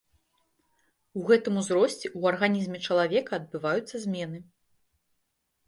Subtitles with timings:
[1.19, 4.39] У гэтым узросце ў арганізме чалавека адбываюцца змены.